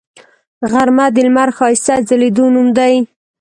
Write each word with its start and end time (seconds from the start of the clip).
غرمه 0.71 1.05
د 1.11 1.17
لمر 1.25 1.49
ښایسته 1.57 1.95
ځلیدو 2.07 2.45
نوم 2.53 2.67
دی 2.77 2.93